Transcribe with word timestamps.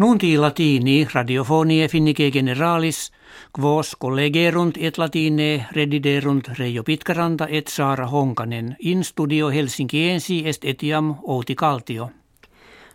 Nunti 0.00 0.38
latini 0.38 1.06
radiofonie 1.14 1.88
finnike 1.88 2.30
generalis, 2.32 3.10
quos 3.52 3.96
collegerunt 4.00 4.78
et 4.80 4.98
latine 4.98 5.66
rediderunt 5.76 6.48
Reijo 6.58 6.82
Pitkaranta 6.82 7.46
et 7.50 7.68
Saara 7.68 8.06
Honkanen, 8.06 8.76
in 8.80 9.04
studio 9.04 9.50
Helsinkiensi 9.50 10.42
est 10.46 10.64
etiam 10.64 11.14
Outi 11.22 11.54
Kaltio. 11.54 12.10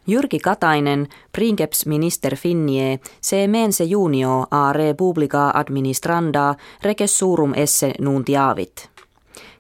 Jyrki 0.07 0.39
Katainen, 0.39 1.07
princeps 1.31 1.85
minister 1.85 2.35
finnie, 2.35 2.99
se 3.21 3.47
mense 3.47 3.85
junio 3.85 4.47
a 4.51 4.73
republica 4.73 5.51
administranda 5.53 6.55
reges 6.83 7.17
surum 7.17 7.53
esse 7.53 7.93
nuntiavit. 7.99 8.89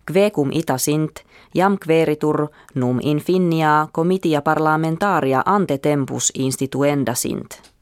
Kvecum 0.05 0.49
ita 0.53 0.77
sint, 0.77 1.11
jam 1.55 1.77
queritur 1.77 2.47
num 2.75 2.99
in 3.01 3.17
finnia 3.17 3.87
comitia 3.91 4.41
parlamentaria 4.41 5.41
ante 5.45 5.77
tempus 5.77 6.31
instituenda 6.35 7.15
sint. 7.15 7.73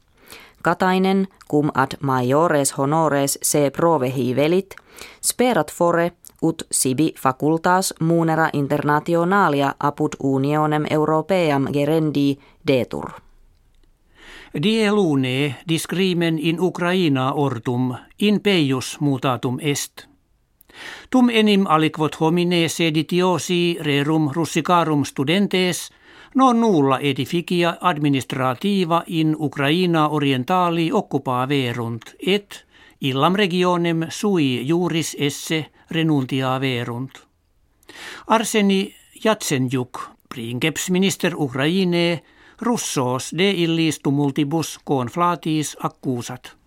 Katainen, 0.62 1.28
cum 1.50 1.70
ad 1.74 1.96
maiores 2.00 2.78
honores 2.78 3.38
se 3.42 3.70
provehi 3.70 4.36
velit, 4.36 4.74
sperat 5.20 5.72
fore 5.72 6.12
ut 6.42 6.62
sibi 6.70 7.14
facultas 7.20 7.94
munera 8.00 8.48
internationalia 8.52 9.74
apud 9.80 10.12
unionem 10.22 10.84
europeam 10.90 11.66
gerendi 11.72 12.38
detur. 12.68 13.10
Die 14.62 14.92
lune 14.92 15.54
discrimen 15.68 16.38
in 16.38 16.60
Ukraina 16.60 17.32
ortum 17.32 17.94
in 18.20 18.40
peius 18.40 18.96
mutatum 19.00 19.58
est. 19.60 20.13
Tum 21.10 21.30
enim 21.30 21.66
aliquot 21.66 22.20
homine 22.20 22.68
seditiosi 22.68 23.76
rerum 23.80 24.30
russicarum 24.32 25.04
studentes 25.04 25.90
non 26.34 26.60
nulla 26.60 26.98
edificia 26.98 27.76
administrativa 27.80 29.02
in 29.06 29.36
Ukraina 29.38 30.08
orientali 30.08 30.92
occupaa 30.92 31.48
verunt 31.48 32.14
et 32.26 32.66
illam 33.00 33.34
regionem 33.34 34.06
sui 34.08 34.66
juris 34.66 35.16
esse 35.18 35.66
renuntia 35.90 36.60
verunt. 36.60 37.22
Arseni 38.26 38.94
Jatsenjuk, 39.24 40.00
princeps 40.28 40.90
minister 40.90 41.34
Ukraine, 41.36 42.22
russos 42.60 43.32
de 43.38 43.50
illis 43.50 44.00
tumultibus 44.00 44.78
conflatis 44.84 45.76
accusat. 45.82 46.63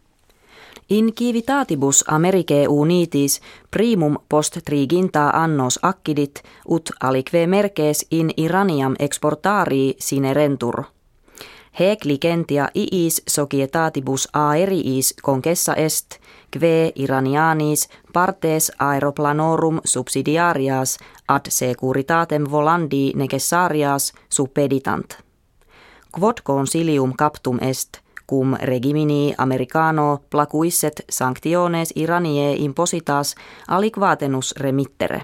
In 0.89 1.13
civitatibus 1.19 2.03
Americae 2.07 2.67
unitis 2.67 3.41
primum 3.71 4.17
post 4.29 4.57
triginta 4.65 5.29
annos 5.29 5.79
accidit 5.83 6.41
ut 6.67 6.89
alique 7.03 7.47
merces 7.47 8.05
in 8.11 8.29
Iraniam 8.37 8.95
exportarii 8.99 9.95
sine 9.99 10.33
rentur. 10.33 10.83
Hec 11.79 12.05
licentia 12.05 12.69
iis 12.75 13.21
societatibus 13.27 14.29
aeriis 14.33 15.13
concessa 15.23 15.73
est, 15.73 16.19
kve 16.51 16.91
Iranianis 16.95 17.89
partes 18.13 18.71
aeroplanorum 18.79 19.81
subsidiarias 19.85 20.97
ad 21.27 21.45
securitatem 21.49 22.43
volandi 22.51 23.11
necessarias 23.15 24.13
suppeditant. 24.29 25.13
Quod 26.11 26.37
consilium 26.43 27.13
captum 27.17 27.57
est– 27.61 27.97
cum 28.27 28.55
regimini 28.61 29.33
americano 29.37 30.19
placuisset 30.29 31.01
sanctiones 31.09 31.93
Iranie 31.95 32.55
impositas 32.55 33.35
aliquatenus 33.67 34.53
remittere. 34.57 35.21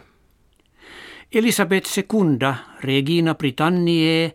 Elisabeth 1.32 1.88
secunda, 1.88 2.56
regina 2.82 3.36
Britanniae, 3.36 4.32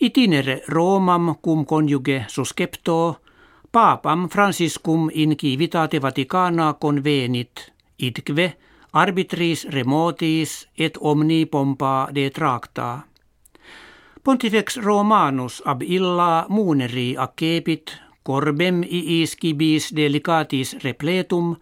itinere 0.00 0.62
Romam 0.68 1.34
cum 1.42 1.64
conjuge 1.66 2.24
suscepto, 2.28 3.16
papam 3.72 4.28
Franciscum 4.28 5.10
in 5.12 5.36
civitate 5.36 6.00
Vaticana 6.02 6.74
convenit, 6.80 7.72
idque 7.98 8.56
arbitris 8.92 9.66
remotis 9.70 10.68
et 10.78 10.98
omni 11.00 11.46
pompa 11.46 12.08
de 12.14 12.30
tracta. 12.30 13.09
Pontifex 14.24 14.76
Romanus 14.76 15.62
ab 15.64 15.82
illa 15.82 16.46
muuneri 16.48 17.14
accepit, 17.18 17.92
corbem 18.22 18.82
iis 18.84 19.36
cibis 19.40 19.96
delicatis 19.96 20.76
repletum, 20.84 21.56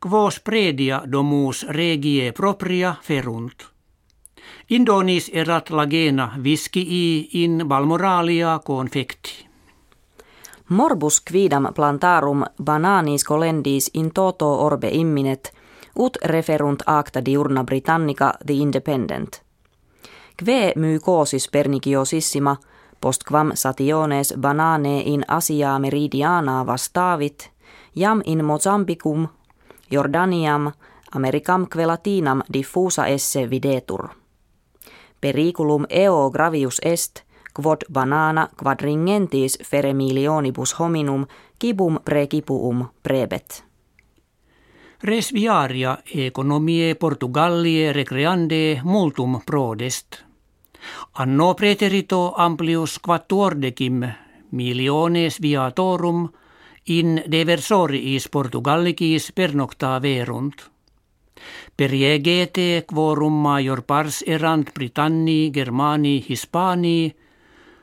quos 0.00 0.40
predia 0.40 1.02
domus 1.12 1.66
regie 1.68 2.32
propria 2.32 2.94
ferunt. 3.02 3.64
Indonis 4.70 5.30
erat 5.32 5.70
lagena 5.70 6.32
viscii 6.42 7.28
in 7.32 7.64
balmoralia 7.68 8.60
confecti. 8.66 9.46
Morbus 10.68 11.20
quidam 11.20 11.68
plantarum 11.74 12.44
bananis 12.64 13.24
colendis 13.24 13.90
in 13.94 14.10
toto 14.12 14.52
orbe 14.66 14.88
imminet, 14.92 15.52
ut 15.96 16.16
referunt 16.24 16.82
acta 16.86 17.24
diurna 17.24 17.64
Britannica 17.64 18.32
the 18.46 18.52
Independent. 18.52 19.43
Kve 20.36 20.72
mycosis 20.76 21.48
perniciosissima, 21.48 22.56
postquam 23.00 23.50
sationes 23.54 24.34
banane 24.40 25.00
in 25.00 25.24
Asia 25.28 25.78
meridiana 25.78 26.66
vastavit, 26.66 27.50
jam 27.96 28.22
in 28.24 28.44
Mozambicum, 28.44 29.28
Jordaniam, 29.90 30.72
Americam 31.16 31.66
quelatinam 31.68 32.42
diffusa 32.52 33.06
esse 33.06 33.50
videtur. 33.50 34.08
Periculum 35.20 35.86
eo 35.90 36.30
gravius 36.30 36.80
est, 36.84 37.22
quod 37.54 37.84
banana 37.92 38.48
quadringentis 38.62 39.58
feremilionibus 39.64 40.74
hominum 40.80 41.26
kibum 41.58 41.98
precipuum 42.04 42.88
prebet. 43.02 43.64
Res 45.04 45.34
viaria 45.36 45.98
economie 46.14 46.94
Portugallie 46.96 47.92
recreande 47.92 48.80
multum 48.84 49.34
prodest. 49.44 50.16
Anno 51.20 51.48
preterito 51.54 52.32
amplius 52.40 52.94
quattuordecim 53.04 53.98
miliones 54.52 55.36
viatorum 55.44 56.22
in 56.96 57.20
diversoriis 57.34 58.30
Portugallicis 58.32 59.28
pernocta 59.36 60.00
verunt. 60.00 60.64
Periegete 61.76 62.86
quorum 62.88 63.36
major 63.44 63.82
pars 63.82 64.22
erant 64.26 64.72
Britanni, 64.72 65.50
Germani, 65.52 66.24
Hispani, 66.30 67.12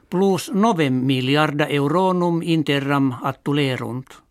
plus 0.10 0.50
novem 0.54 1.06
miliarda 1.06 1.70
euronum 1.70 2.42
interram 2.42 3.14
attulerunt. 3.22 4.31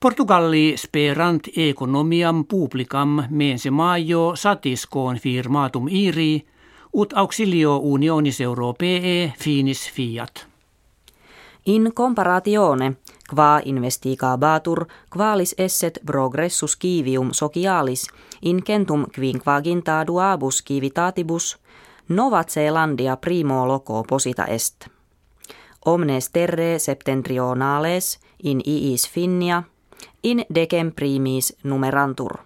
Portugalli 0.00 0.74
sperant 0.76 1.48
economiam 1.56 2.44
publicam 2.44 3.22
mense 3.30 3.70
maio 3.70 4.32
satis 4.34 4.86
confirmatum 4.86 5.88
iri, 5.90 6.42
ut 6.92 7.12
auxilio 7.12 7.76
unionis 7.76 8.40
europee 8.40 9.32
finis 9.38 9.90
fiat. 9.90 10.46
In 11.66 11.90
comparatione, 11.94 12.96
qua 13.30 13.60
investigabatur, 13.64 14.86
qualis 15.16 15.54
esset 15.58 15.98
progressus 16.06 16.76
kivium 16.76 17.28
socialis, 17.32 18.06
in 18.42 18.62
centum 18.64 19.06
quinquaginta 19.14 20.06
duabus 20.06 20.64
civitatibus, 20.64 21.56
Nova 22.08 22.44
Zeelandia 22.44 23.16
primo 23.16 23.66
loco 23.66 24.02
posita 24.02 24.46
est. 24.46 24.91
Omnes 25.86 26.28
terre 26.30 26.78
septentrionales 26.78 28.18
in 28.42 28.60
iis 28.66 29.08
finnia, 29.10 29.62
in 30.22 30.44
decem 30.54 30.92
primis 30.92 31.56
numerantur. 31.64 32.38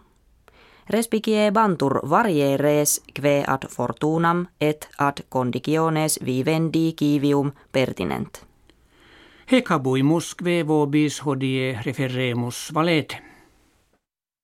Respicie 0.91 1.51
bantur 1.53 2.01
varie 2.11 2.57
res 2.57 3.01
kve 3.15 3.43
ad 3.47 3.67
fortunam 3.69 4.47
et 4.61 4.89
ad 4.99 5.25
conditiones 5.29 6.19
vivendi 6.25 6.93
kivium 6.97 7.53
pertinent. 7.73 8.45
Hec 9.51 9.69
habuimus 9.69 10.35
kve 10.35 10.63
vobis 10.66 11.21
hodie 11.27 11.78
referemus 11.84 12.71
valete. 12.75 13.26